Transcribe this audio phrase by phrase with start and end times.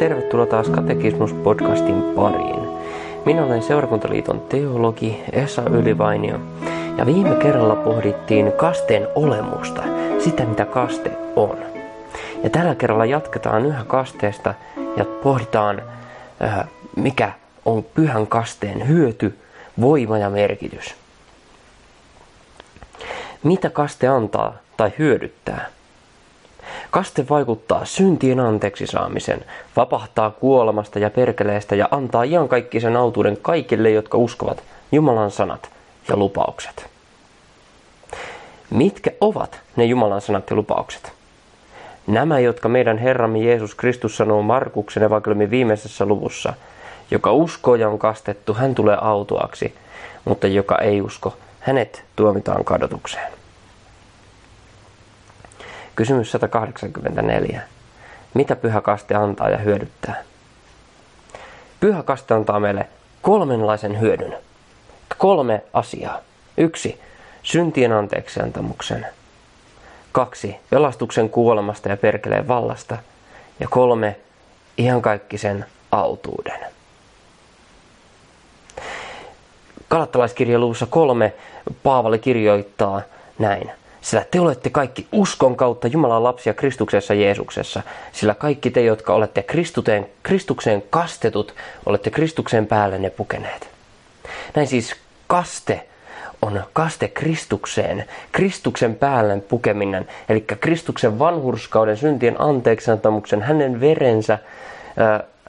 [0.00, 2.68] tervetuloa taas Katekismus-podcastin pariin.
[3.24, 6.40] Minä olen Seurakuntaliiton teologi Esa Ylivainio
[6.98, 9.82] ja viime kerralla pohdittiin kasteen olemusta,
[10.18, 11.58] sitä mitä kaste on.
[12.42, 14.54] Ja tällä kerralla jatketaan yhä kasteesta
[14.96, 15.82] ja pohditaan,
[16.44, 17.32] äh, mikä
[17.64, 19.38] on pyhän kasteen hyöty,
[19.80, 20.94] voima ja merkitys.
[23.42, 25.68] Mitä kaste antaa tai hyödyttää?
[26.90, 29.44] Kaste vaikuttaa syntien anteeksi saamisen,
[29.76, 35.70] vapahtaa kuolemasta ja perkeleestä ja antaa iankaikkisen autuuden kaikille, jotka uskovat Jumalan sanat
[36.08, 36.86] ja lupaukset.
[38.70, 41.12] Mitkä ovat ne Jumalan sanat ja lupaukset?
[42.06, 46.54] Nämä, jotka meidän Herramme Jeesus Kristus sanoo Markuksen evankeliumin viimeisessä luvussa,
[47.10, 49.74] joka uskoo ja on kastettu, hän tulee autuaksi,
[50.24, 53.39] mutta joka ei usko, hänet tuomitaan kadotukseen.
[56.00, 57.60] Kysymys 184.
[58.34, 60.22] Mitä pyhä kaste antaa ja hyödyttää?
[61.80, 62.88] Pyhä kaste antaa meille
[63.22, 64.36] kolmenlaisen hyödyn.
[65.18, 66.18] Kolme asiaa.
[66.56, 67.00] Yksi,
[67.42, 69.06] syntien anteeksiantamuksen.
[70.12, 72.98] Kaksi, pelastuksen kuolemasta ja perkeleen vallasta.
[73.60, 74.16] Ja kolme,
[74.78, 76.60] iankaikkisen autuuden.
[79.88, 81.32] Kalattalaiskirjan luvussa kolme
[81.82, 83.02] Paavali kirjoittaa
[83.38, 83.79] näin.
[84.00, 87.82] Sillä te olette kaikki uskon kautta Jumalan lapsia Kristuksessa Jeesuksessa.
[88.12, 91.54] Sillä kaikki te, jotka olette Kristuteen, Kristukseen kastetut,
[91.86, 93.68] olette Kristuksen päälle ne pukeneet.
[94.54, 95.86] Näin siis kaste
[96.42, 104.38] on kaste Kristukseen, Kristuksen päälle pukeminen, eli Kristuksen vanhurskauden, syntien anteeksiantamuksen, hänen verensä,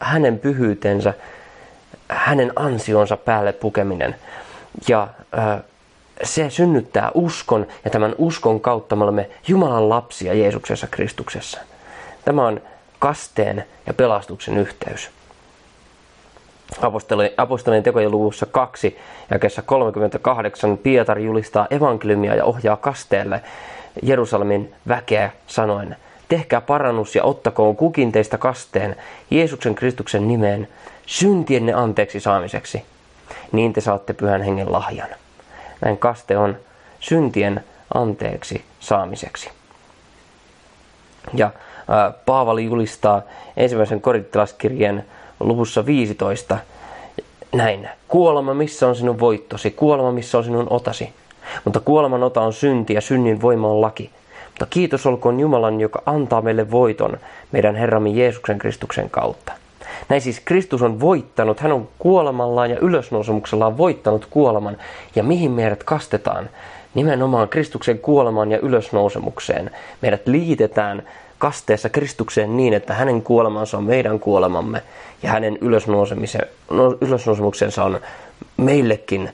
[0.02, 1.14] hänen pyhyytensä,
[2.08, 4.16] hänen ansionsa päälle pukeminen.
[4.88, 5.08] Ja
[6.24, 11.60] se synnyttää uskon ja tämän uskon kautta me olemme Jumalan lapsia Jeesuksessa Kristuksessa.
[12.26, 12.62] Tämä on
[13.00, 15.10] kasteen ja pelastuksen yhteys.
[17.38, 18.98] Apostolien tekojen luvussa 2
[19.30, 23.42] ja kesä 38 Pietari julistaa evankeliumia ja ohjaa kasteelle
[24.04, 25.96] Jerusalemin väkeä sanoen,
[26.28, 28.96] tehkää parannus ja ottakoon kukin teistä kasteen
[29.32, 30.68] Jeesuksen Kristuksen nimeen
[31.06, 32.84] syntienne anteeksi saamiseksi.
[33.52, 35.10] Niin te saatte pyhän hengen lahjan.
[35.82, 36.58] Näin kaste on
[37.00, 39.50] syntien anteeksi saamiseksi.
[41.34, 41.52] Ja
[42.26, 43.22] Paavali julistaa
[43.58, 45.06] ensimmäisen korintilaskirjeen
[45.40, 46.58] luvussa 15
[47.54, 47.90] näin.
[48.08, 49.72] Kuolema, missä on sinun voittosi?
[49.72, 51.14] Kuolema, missä on sinun otasi?
[51.66, 54.12] Mutta kuoleman ota on synti ja synnin voima on laki.
[54.48, 57.18] Mutta kiitos olkoon Jumalan, joka antaa meille voiton
[57.52, 59.54] meidän Herramme Jeesuksen Kristuksen kautta.
[60.12, 64.78] Näin siis Kristus on voittanut, hän on kuolemallaan ja ylösnousemuksellaan voittanut kuoleman.
[65.16, 66.50] Ja mihin meidät kastetaan?
[66.94, 69.72] Nimenomaan Kristuksen kuolemaan ja ylösnousemukseen.
[70.02, 71.04] Meidät liitetään
[71.38, 74.84] kasteessa Kristukseen niin, että hänen kuolemansa on meidän kuolemamme
[75.24, 75.58] ja hänen
[76.70, 78.00] no, ylösnousemuksensa on
[78.58, 79.30] meillekin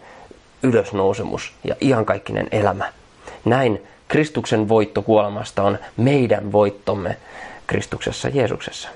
[0.64, 2.94] ylösnousemus ja iankaikkinen elämä.
[3.46, 7.18] Näin Kristuksen voitto kuolemasta on meidän voittomme
[7.68, 8.90] Kristuksessa Jeesuksessa.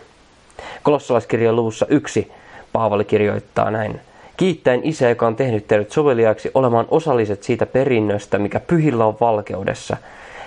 [0.84, 2.32] Kolossalaiskirjan luvussa yksi
[2.74, 4.00] Paavali kirjoittaa näin.
[4.38, 9.98] Kiittäen isä, joka on tehnyt teidät soveliaiksi olemaan osalliset siitä perinnöstä, mikä pyhillä on valkeudessa.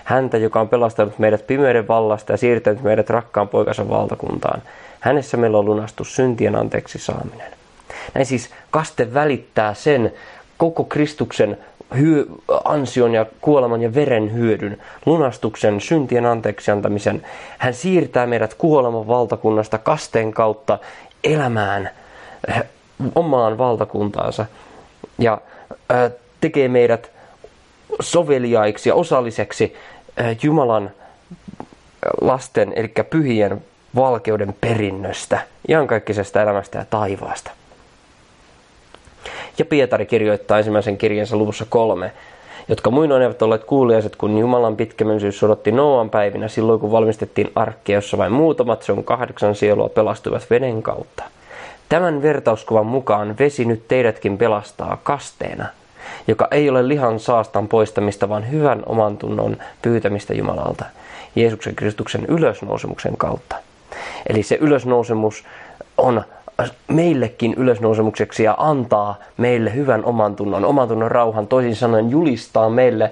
[0.05, 4.63] Häntä, joka on pelastanut meidät pimeyden vallasta ja siirtänyt meidät rakkaan poikansa valtakuntaan.
[5.01, 7.53] Hänessä meillä on lunastus syntien anteeksi saaminen.
[8.15, 10.13] Näin siis kaste välittää sen
[10.57, 11.59] koko Kristuksen
[11.99, 12.27] hyö,
[12.65, 17.27] ansion ja kuoleman ja veren hyödyn, lunastuksen, syntien anteeksi antamisen.
[17.59, 20.79] Hän siirtää meidät kuoleman valtakunnasta kasteen kautta
[21.25, 21.91] elämään
[22.49, 22.63] eh,
[23.15, 24.47] omaan valtakuntaansa
[25.19, 25.41] ja
[25.93, 27.11] äh, tekee meidät
[28.01, 29.77] soveliaiksi ja osalliseksi
[30.21, 30.91] äh, Jumalan
[32.21, 37.51] lasten, eli pyhien valkeuden perinnöstä, iankaikkisesta elämästä ja taivaasta.
[39.59, 42.13] Ja Pietari kirjoittaa ensimmäisen kirjansa luvussa kolme,
[42.69, 47.95] jotka muinoin eivät olleet kuuliaiset, kun Jumalan pitkämysyys odotti Noan päivinä silloin, kun valmistettiin arkkia,
[47.95, 51.25] jossa vain muutamat, on kahdeksan sielua, pelastuivat veden kautta.
[51.89, 55.67] Tämän vertauskuvan mukaan vesi nyt teidätkin pelastaa kasteena,
[56.27, 60.85] joka ei ole lihan saastan poistamista, vaan hyvän oman tunnon pyytämistä Jumalalta,
[61.37, 63.57] Jeesuksen Kristuksen ylösnousemuksen kautta.
[64.29, 65.45] Eli se ylösnousemus
[65.99, 66.25] on
[66.89, 73.11] meillekin ylösnousemukseksi ja antaa meille hyvän oman tunnon, oman tunnon rauhan, toisin sanoen julistaa meille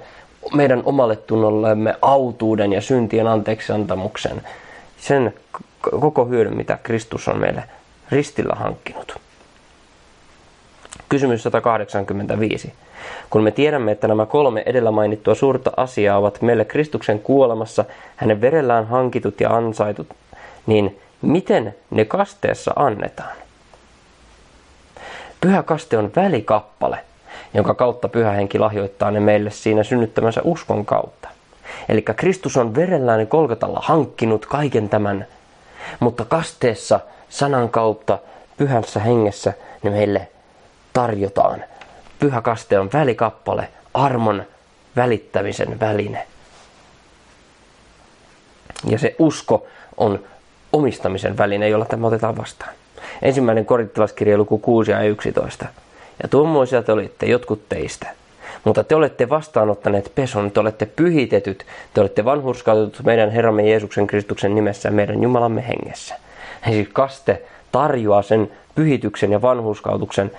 [0.55, 4.43] meidän omalle tunnollemme autuuden ja syntien anteeksiantamuksen.
[4.99, 5.35] Sen
[6.01, 7.65] koko hyödyn, mitä Kristus on meille
[8.11, 9.17] ristillä hankkinut.
[11.09, 12.73] Kysymys 185.
[13.31, 17.85] Kun me tiedämme, että nämä kolme edellä mainittua suurta asiaa ovat meille Kristuksen kuolemassa,
[18.17, 20.07] hänen verellään hankitut ja ansaitut,
[20.67, 23.37] niin miten ne kasteessa annetaan.
[25.41, 26.99] Pyhä kaste on välikappale,
[27.55, 31.29] jonka kautta pyhä henki lahjoittaa ne meille siinä synnyttämänsä uskon kautta.
[31.89, 35.27] Eli Kristus on verellään kolkatalla hankkinut kaiken tämän,
[36.01, 38.19] mutta kasteessa sanan kautta
[38.57, 39.53] pyhässä hengessä
[39.83, 40.29] ne meille
[40.93, 41.65] tarjotaan.
[42.19, 44.45] Pyhä kaste on välikappale, armon
[44.97, 46.27] välittämisen väline.
[48.87, 49.67] Ja se usko
[49.97, 50.25] on
[50.73, 52.75] omistamisen väline, jolla tämä otetaan vastaan.
[53.23, 55.67] Ensimmäinen korinttilaskirja luku 6 ja 11.
[56.23, 58.09] Ja tuommoisia te olitte jotkut teistä.
[58.65, 64.55] Mutta te olette vastaanottaneet peson, te olette pyhitetyt, te olette vanhurskautetut meidän Herramme Jeesuksen Kristuksen
[64.55, 66.15] nimessä meidän Jumalamme hengessä.
[66.67, 67.43] Eli siis kaste
[67.73, 70.31] tarjoaa sen pyhityksen ja vanhurskautuksen,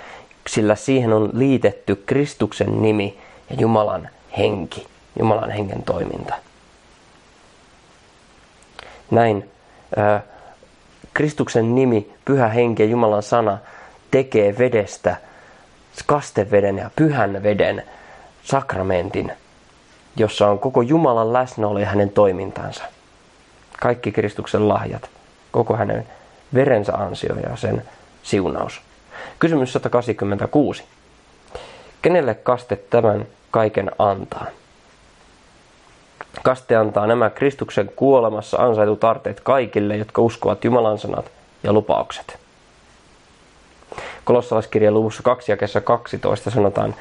[0.47, 3.17] sillä siihen on liitetty Kristuksen nimi
[3.49, 4.87] ja Jumalan henki,
[5.19, 6.33] Jumalan hengen toiminta.
[9.11, 9.52] Näin
[11.13, 13.57] Kristuksen nimi, pyhä henki ja Jumalan sana
[14.11, 15.15] tekee vedestä
[16.05, 17.83] kasteveden ja pyhän veden
[18.43, 19.31] sakramentin,
[20.15, 22.83] jossa on koko Jumalan läsnäolo ja hänen toimintansa.
[23.81, 25.09] Kaikki Kristuksen lahjat,
[25.51, 26.07] koko hänen
[26.53, 27.83] verensä ansio ja sen
[28.23, 28.81] siunaus.
[29.39, 30.83] Kysymys 186.
[32.01, 34.45] Kenelle kaste tämän kaiken antaa?
[36.41, 41.25] Kaste antaa nämä Kristuksen kuolemassa ansaitut arteet kaikille, jotka uskovat Jumalan sanat
[41.63, 42.37] ja lupaukset.
[44.23, 46.95] Kolossalaiskirjan luvussa 2 ja 12 sanotaan,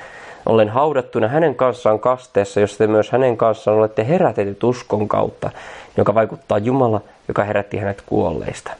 [0.46, 5.50] olen haudattuna hänen kanssaan kasteessa, jossa te myös hänen kanssaan olette herätetyt uskon kautta,
[5.96, 8.72] joka vaikuttaa Jumala, joka herätti hänet kuolleista.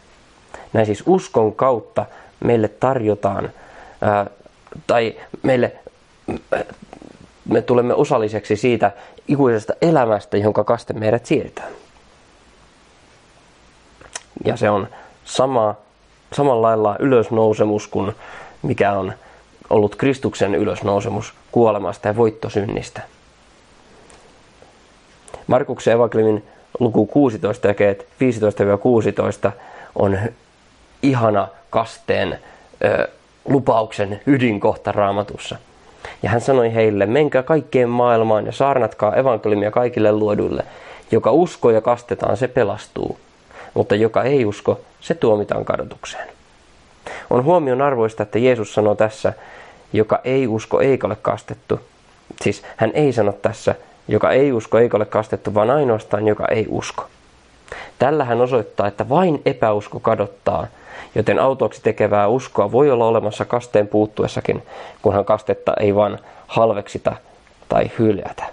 [0.73, 2.05] Näin siis uskon kautta
[2.45, 3.51] meille tarjotaan,
[4.01, 4.27] ää,
[4.87, 5.73] tai meille,
[7.45, 8.91] me tulemme osalliseksi siitä
[9.29, 11.69] ikuisesta elämästä, jonka kaste meidät siirtää.
[14.45, 14.89] Ja se on
[15.25, 15.75] sama,
[16.33, 18.13] samalla lailla ylösnousemus kuin
[18.63, 19.13] mikä on
[19.71, 23.01] ollut Kristuksen ylösnousemus kuolemasta ja voittosynnistä.
[25.47, 26.45] Markuksen evankeliumin
[26.81, 28.07] luku 16 jakeet
[29.49, 29.53] 15-16
[29.95, 30.19] on
[31.03, 32.39] ihana kasteen
[32.85, 33.09] ö,
[33.45, 35.57] lupauksen ydinkohta raamatussa.
[36.23, 40.65] Ja hän sanoi heille, menkää kaikkeen maailmaan ja saarnatkaa evankeliumia kaikille luoduille.
[41.11, 43.19] Joka uskoo ja kastetaan, se pelastuu.
[43.75, 46.29] Mutta joka ei usko, se tuomitaan kadotukseen.
[47.31, 49.33] On huomion arvoista, että Jeesus sanoo tässä,
[49.93, 51.81] joka ei usko eikä ole kastettu.
[52.43, 53.75] Siis hän ei sano tässä,
[54.09, 57.07] joka ei usko eikä ole kastettu, vaan ainoastaan joka ei usko.
[57.99, 60.67] Tällä hän osoittaa, että vain epäusko kadottaa,
[61.15, 64.63] joten autoksi tekevää uskoa voi olla olemassa kasteen puuttuessakin,
[65.03, 67.17] kunhan kastetta ei vain halveksita
[67.69, 68.45] tai hyljätä.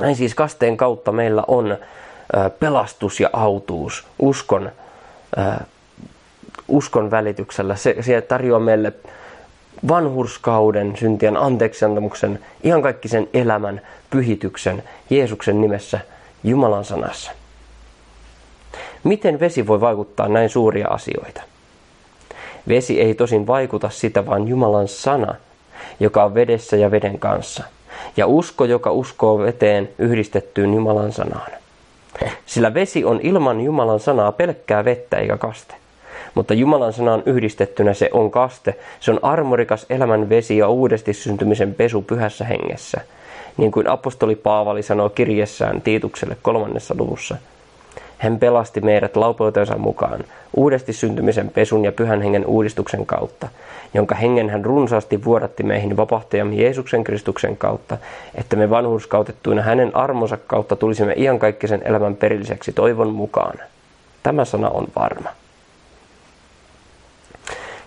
[0.00, 1.76] Näin siis kasteen kautta meillä on
[2.60, 4.70] pelastus ja autuus uskon
[6.68, 7.76] uskon välityksellä.
[7.76, 8.92] Se, se tarjoaa meille
[9.88, 13.80] vanhurskauden, syntien anteeksiantamuksen, ihan kaikki sen elämän,
[14.10, 16.00] pyhityksen Jeesuksen nimessä
[16.44, 17.32] Jumalan sanassa.
[19.04, 21.42] Miten vesi voi vaikuttaa näin suuria asioita?
[22.68, 25.34] Vesi ei tosin vaikuta sitä, vaan Jumalan sana,
[26.00, 27.64] joka on vedessä ja veden kanssa.
[28.16, 31.50] Ja usko, joka uskoo veteen yhdistettyyn Jumalan sanaan.
[32.46, 35.74] Sillä vesi on ilman Jumalan sanaa pelkkää vettä eikä kaste.
[36.34, 41.74] Mutta Jumalan sanan yhdistettynä se on kaste, se on armorikas elämän vesi ja uudesti syntymisen
[41.74, 43.00] pesu pyhässä hengessä.
[43.56, 47.36] Niin kuin apostoli Paavali sanoo kirjessään Tiitukselle kolmannessa luvussa.
[48.18, 50.24] Hän pelasti meidät laupeutensa mukaan,
[50.56, 53.48] uudesti syntymisen pesun ja pyhän hengen uudistuksen kautta,
[53.94, 57.98] jonka hengen hän runsaasti vuodatti meihin vapahtajamme Jeesuksen Kristuksen kautta,
[58.34, 63.58] että me vanhurskautettuina hänen armonsa kautta tulisimme iankaikkisen elämän perilliseksi toivon mukaan.
[64.22, 65.28] Tämä sana on varma.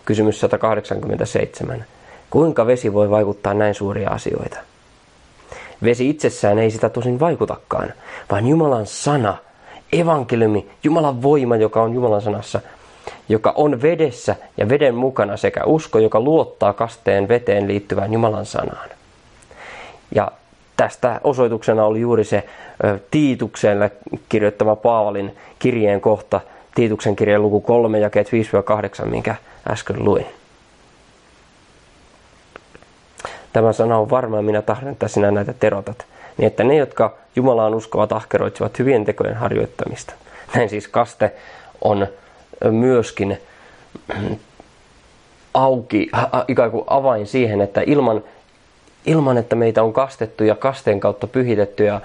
[0.05, 1.85] Kysymys 187.
[2.29, 4.57] Kuinka vesi voi vaikuttaa näin suuria asioita?
[5.83, 7.93] Vesi itsessään ei sitä tosin vaikutakaan,
[8.31, 9.37] vaan Jumalan sana,
[9.93, 12.61] evankeliumi, Jumalan voima, joka on Jumalan sanassa,
[13.29, 18.89] joka on vedessä ja veden mukana sekä usko, joka luottaa kasteen veteen liittyvään Jumalan sanaan.
[20.15, 20.31] Ja
[20.77, 22.43] tästä osoituksena oli juuri se
[23.11, 23.91] Tiitukselle
[24.29, 26.41] kirjoittama Paavalin kirjeen kohta,
[26.75, 28.29] Tiituksen kirjeen luku 3, jakeet
[29.03, 29.35] 5-8, minkä
[29.69, 30.25] äsken luin.
[33.53, 36.05] Tämä sana on varma minä tahdon, että sinä näitä terotat,
[36.37, 40.13] niin että ne, jotka Jumalaan uskovat, ahkeroitsivat hyvien tekojen harjoittamista.
[40.55, 41.31] Näin siis kaste
[41.81, 42.07] on
[42.71, 43.37] myöskin
[45.53, 46.11] auki,
[46.47, 48.23] ikään kuin avain siihen, että ilman,
[49.05, 52.01] ilman että meitä on kastettu ja kasteen kautta pyhitetty ja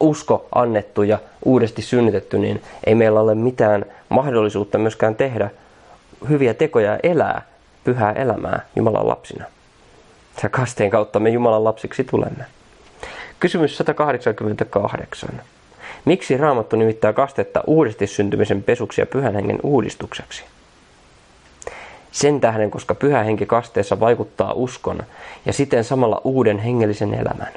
[0.00, 5.50] usko annettu ja uudesti synnytetty, niin ei meillä ole mitään mahdollisuutta myöskään tehdä
[6.28, 7.42] hyviä tekoja ja elää
[7.84, 9.44] pyhää elämää Jumalan lapsina.
[10.42, 12.44] Ja kasteen kautta me Jumalan lapsiksi tulemme.
[13.40, 15.28] Kysymys 188.
[16.04, 20.44] Miksi Raamattu nimittää kastetta uudesti syntymisen pesuksi ja pyhän hengen uudistukseksi?
[22.12, 25.02] Sen tähden, koska pyhä henki kasteessa vaikuttaa uskon
[25.46, 27.52] ja siten samalla uuden hengellisen elämän.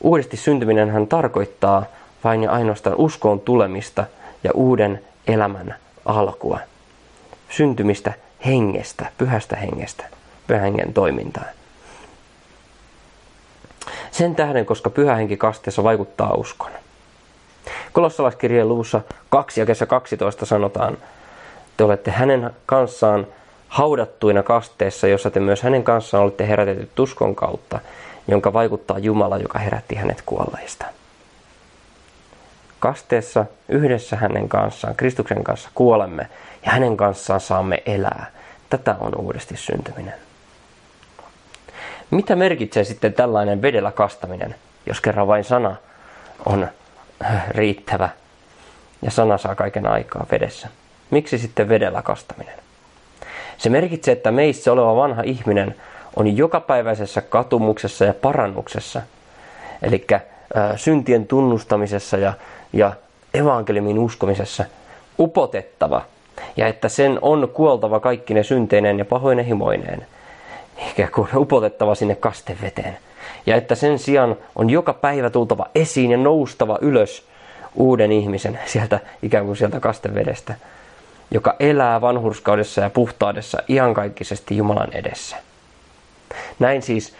[0.00, 1.84] Uudesti syntyminen hän tarkoittaa
[2.24, 4.04] vain ja ainoastaan uskoon tulemista
[4.44, 6.58] ja uuden elämän alkua.
[7.48, 8.12] Syntymistä
[8.46, 10.04] hengestä, pyhästä hengestä,
[10.50, 11.44] pyhän hengen toimintaa.
[14.10, 16.70] Sen tähden, koska pyhä henki kasteessa vaikuttaa uskon.
[17.92, 20.98] Kolossalaiskirjeen luvussa 2 ja 12 sanotaan,
[21.76, 23.26] te olette hänen kanssaan
[23.68, 27.78] haudattuina kasteessa, jossa te myös hänen kanssaan olette herätetyt uskon kautta,
[28.28, 30.86] jonka vaikuttaa Jumala, joka herätti hänet kuolleista.
[32.80, 36.28] Kasteessa yhdessä hänen kanssaan, Kristuksen kanssa kuolemme
[36.66, 38.26] ja hänen kanssaan saamme elää.
[38.70, 40.29] Tätä on uudesti syntyminen.
[42.10, 44.54] Mitä merkitsee sitten tällainen vedellä kastaminen,
[44.86, 45.76] jos kerran vain sana
[46.46, 46.68] on
[47.48, 48.08] riittävä
[49.02, 50.68] ja sana saa kaiken aikaa vedessä?
[51.10, 52.54] Miksi sitten vedellä kastaminen?
[53.58, 55.74] Se merkitsee, että meissä oleva vanha ihminen
[56.16, 59.02] on jokapäiväisessä katumuksessa ja parannuksessa,
[59.82, 60.06] eli
[60.76, 62.32] syntien tunnustamisessa ja,
[62.72, 62.92] ja
[63.34, 64.64] evankeliumin uskomisessa
[65.18, 66.02] upotettava,
[66.56, 70.06] ja että sen on kuoltava kaikki ne synteineen ja pahoinen himoineen,
[70.92, 72.98] ikään kuin upotettava sinne kasteveteen.
[73.46, 77.24] Ja että sen sijaan on joka päivä tultava esiin ja noustava ylös
[77.74, 80.54] uuden ihmisen sieltä ikään kuin sieltä kastevedestä,
[81.30, 85.36] joka elää vanhurskaudessa ja puhtaudessa iankaikkisesti Jumalan edessä.
[86.58, 87.14] Näin siis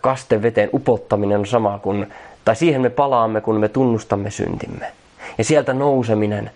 [0.00, 2.12] kasteveteen upottaminen on sama kuin,
[2.44, 4.92] tai siihen me palaamme, kun me tunnustamme syntimme.
[5.38, 6.50] Ja sieltä nouseminen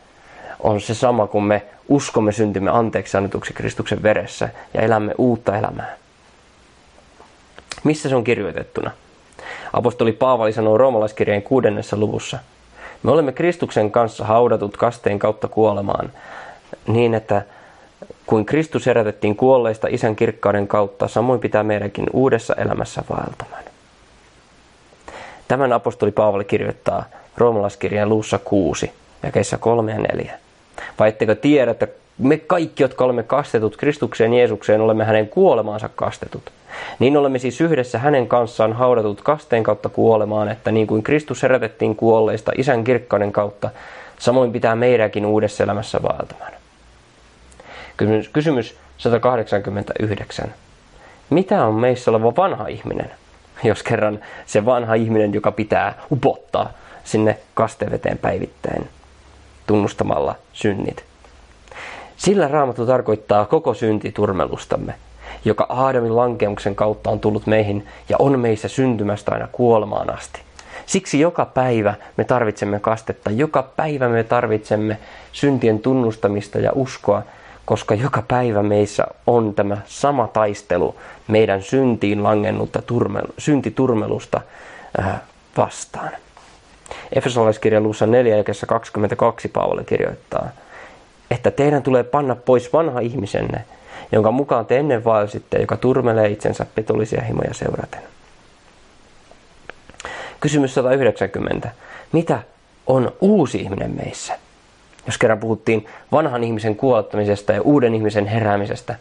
[0.60, 5.96] on se sama, kun me uskomme syntimme anteeksi annetuksi Kristuksen veressä ja elämme uutta elämää.
[7.86, 8.90] Missä se on kirjoitettuna?
[9.72, 12.38] Apostoli Paavali sanoo roomalaiskirjeen kuudennessa luvussa.
[13.02, 16.12] Me olemme Kristuksen kanssa haudatut kasteen kautta kuolemaan,
[16.86, 17.42] niin että
[18.26, 23.64] kuin Kristus herätettiin kuolleista isän kirkkauden kautta, samoin pitää meidänkin uudessa elämässä vaeltamaan.
[25.48, 27.04] Tämän apostoli Paavali kirjoittaa
[27.36, 30.38] roomalaiskirjeen luussa 6, jakeissa 3 ja 4.
[30.98, 36.42] Vai ettekö tiedä, että me kaikki, jotka olemme kastetut Kristukseen Jeesukseen, olemme hänen kuolemaansa kastetut.
[36.98, 41.96] Niin olemme siis yhdessä hänen kanssaan haudatut kasteen kautta kuolemaan, että niin kuin Kristus herätettiin
[41.96, 43.70] kuolleista isän kirkkauden kautta,
[44.18, 46.52] samoin pitää meidänkin uudessa elämässä vaeltamaan.
[47.96, 50.54] Kysymys, kysymys 189.
[51.30, 53.10] Mitä on meissä oleva vanha ihminen?
[53.64, 56.72] Jos kerran se vanha ihminen, joka pitää upottaa
[57.04, 58.88] sinne kasteveteen päivittäin
[59.66, 61.04] tunnustamalla synnit.
[62.16, 64.94] Sillä raamattu tarkoittaa koko syntiturmelustamme,
[65.44, 70.40] joka Aadamin lankeuksen kautta on tullut meihin ja on meissä syntymästä aina kuolemaan asti.
[70.86, 74.98] Siksi joka päivä me tarvitsemme kastetta, joka päivä me tarvitsemme
[75.32, 77.22] syntien tunnustamista ja uskoa,
[77.64, 80.94] koska joka päivä meissä on tämä sama taistelu
[81.28, 84.40] meidän syntiin langennutta turmelu, syntiturmelusta
[85.00, 85.20] äh,
[85.56, 86.10] vastaan.
[87.12, 90.48] Efesolaiskirjan luussa 4 22 Paavali kirjoittaa,
[91.30, 93.64] että teidän tulee panna pois vanha ihmisenne,
[94.12, 98.00] jonka mukaan te ennen vaelsitte, joka turmelee itsensä petollisia himoja seuraten.
[100.40, 101.70] Kysymys 190.
[102.12, 102.42] Mitä
[102.86, 104.38] on uusi ihminen meissä?
[105.06, 108.94] Jos kerran puhuttiin vanhan ihmisen kuolettamisesta ja uuden ihmisen heräämisestä,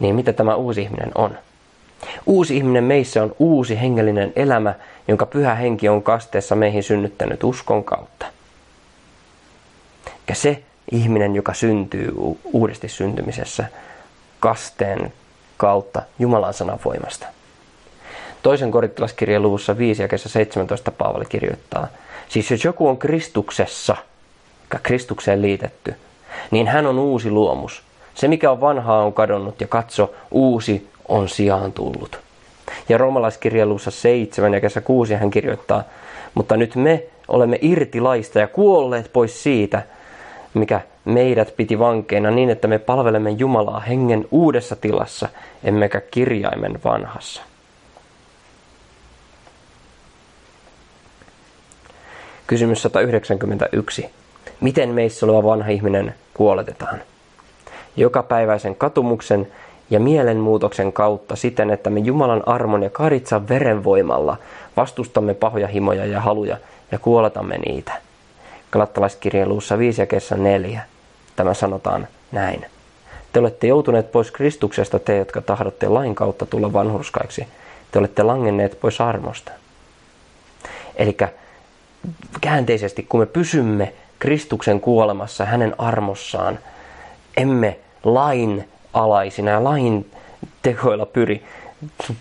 [0.00, 1.38] niin mitä tämä uusi ihminen on?
[2.26, 4.74] Uusi ihminen meissä on uusi hengellinen elämä,
[5.08, 8.26] jonka pyhä henki on kasteessa meihin synnyttänyt uskon kautta.
[10.28, 10.62] Ja se
[10.92, 12.12] ihminen, joka syntyy
[12.44, 13.64] uudesti syntymisessä
[14.40, 15.12] kasteen
[15.56, 17.26] kautta Jumalan sanan voimasta.
[18.42, 21.88] Toisen korittilaskirjan luvussa 5 ja 17 Paavali kirjoittaa,
[22.28, 23.96] siis jos joku on Kristuksessa,
[24.82, 25.94] Kristukseen liitetty,
[26.50, 27.82] niin hän on uusi luomus.
[28.14, 32.18] Se, mikä on vanhaa, on kadonnut ja katso, uusi on sijaan tullut.
[32.88, 35.82] Ja romalaiskirjelussa 7 ja kesä 6 hän kirjoittaa,
[36.34, 39.82] mutta nyt me olemme irti laista ja kuolleet pois siitä,
[40.58, 45.28] mikä meidät piti vankeina niin, että me palvelemme Jumalaa hengen uudessa tilassa,
[45.64, 47.42] emmekä kirjaimen vanhassa.
[52.46, 54.10] Kysymys 191.
[54.60, 56.98] Miten meissä oleva vanha ihminen kuoletetaan?
[57.96, 59.48] Jokapäiväisen katumuksen
[59.90, 64.36] ja mielenmuutoksen kautta siten, että me Jumalan armon ja karitsan verenvoimalla
[64.76, 66.56] vastustamme pahoja himoja ja haluja
[66.92, 68.05] ja kuoletamme niitä.
[68.76, 70.82] Galattalaiskirjeen luussa 5 ja kesä 4.
[71.36, 72.66] Tämä sanotaan näin.
[73.32, 77.46] Te olette joutuneet pois Kristuksesta, te, jotka tahdotte lain kautta tulla vanhurskaiksi.
[77.90, 79.52] Te olette langenneet pois armosta.
[80.96, 81.16] Eli
[82.40, 86.58] käänteisesti, kun me pysymme Kristuksen kuolemassa, hänen armossaan,
[87.36, 90.10] emme lain alaisina ja lain
[90.62, 91.44] tekoilla pyri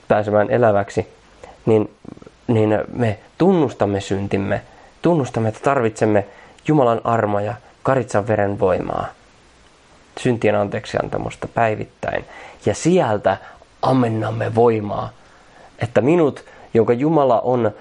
[0.07, 1.07] pääsemään eläväksi,
[1.65, 1.91] niin,
[2.47, 4.61] niin me tunnustamme syntimme,
[5.01, 6.25] tunnustamme, että tarvitsemme
[6.67, 7.53] Jumalan armoja,
[7.83, 9.07] karitsan veren voimaa,
[10.19, 12.25] syntien anteeksiantamusta päivittäin.
[12.65, 13.37] Ja sieltä
[13.81, 15.09] ammennamme voimaa,
[15.79, 17.71] että minut, jonka Jumala on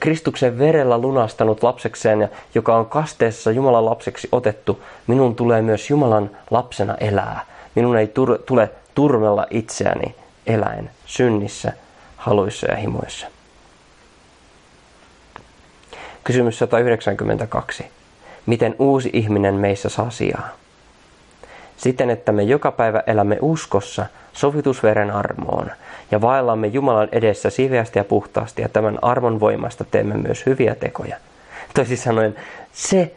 [0.00, 6.30] Kristuksen verellä lunastanut lapsekseen ja joka on kasteessa Jumalan lapseksi otettu, minun tulee myös Jumalan
[6.50, 7.46] lapsena elää.
[7.74, 10.14] Minun ei tur- tule turmella itseäni
[10.46, 11.72] eläen synnissä,
[12.16, 13.26] haluissa ja himoissa.
[16.24, 17.99] Kysymys 192.
[18.46, 20.48] Miten uusi ihminen meissä saa sijaa?
[21.76, 25.70] Siten, että me joka päivä elämme uskossa sovitusveren armoon
[26.10, 31.16] ja vaellamme Jumalan edessä siveästi ja puhtaasti ja tämän armon voimasta teemme myös hyviä tekoja.
[31.74, 32.36] Toisin sanoen,
[32.72, 33.14] se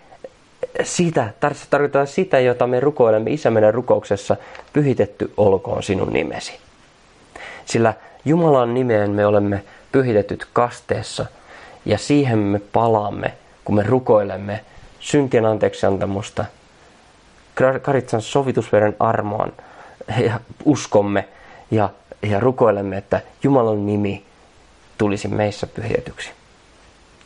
[0.84, 1.30] sitä,
[1.70, 4.36] tarkoittaa sitä, jota me rukoilemme Isämenen rukouksessa,
[4.74, 6.54] pyhitetty olkoon sinun nimesi.
[7.66, 7.94] Sillä
[8.26, 11.26] Jumalan nimeen me olemme pyhitetyt kasteessa
[11.86, 13.34] ja siihen me palaamme,
[13.66, 14.60] kun me rukoilemme
[15.04, 16.46] syntien anteeksiantamusta,
[17.82, 19.54] Karitsan sovitusveren armoon
[20.18, 21.28] ja uskomme
[21.72, 21.90] ja,
[22.22, 24.26] ja rukoilemme, että Jumalan nimi
[24.98, 26.32] tulisi meissä pyhitetyksi.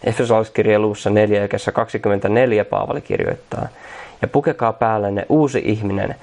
[0.03, 3.67] Efesolaiskirja luussa 4 ja 24 Paavali kirjoittaa,
[4.21, 6.15] ja pukekaa päällenne uusi ihminen,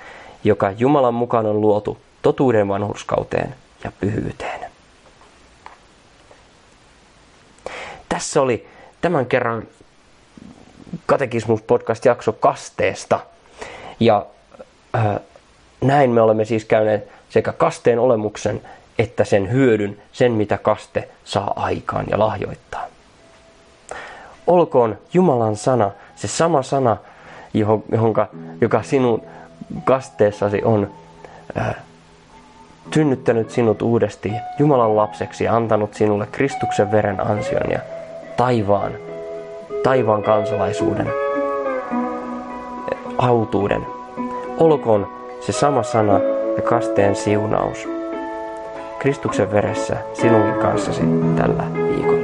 [0.45, 4.61] joka Jumalan mukaan on luotu totuuden vanhurskauteen ja pyhyyteen.
[8.09, 8.67] Tässä oli
[9.01, 9.63] tämän kerran
[11.07, 13.21] Katekismus-podcast-jakso kasteesta.
[14.01, 14.27] Ja
[14.95, 15.21] äh,
[15.81, 18.61] näin me olemme siis käyneet sekä kasteen olemuksen
[18.99, 22.87] että sen hyödyn, sen mitä kaste saa aikaan ja lahjoittaa.
[24.47, 26.97] Olkoon Jumalan sana, se sama sana,
[27.93, 28.29] johonka,
[28.61, 29.23] joka sinun
[29.85, 30.91] kasteessasi on
[31.59, 31.75] äh,
[32.95, 37.79] synnyttänyt sinut uudesti Jumalan lapseksi ja antanut sinulle Kristuksen veren ansion ja
[38.37, 38.93] taivaan,
[39.85, 41.09] taivaan kansalaisuuden,
[43.19, 43.87] autuuden.
[44.59, 45.07] Olkoon
[45.41, 46.21] se sama sana
[46.57, 47.89] ja kasteen siunaus
[48.99, 51.03] Kristuksen veressä sinunkin kanssasi
[51.37, 52.24] tällä viikolla.